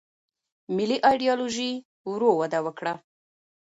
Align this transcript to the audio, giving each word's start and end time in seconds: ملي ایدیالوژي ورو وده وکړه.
ملي 0.75 0.97
ایدیالوژي 1.09 1.71
ورو 2.09 2.31
وده 2.39 2.59
وکړه. 2.65 2.93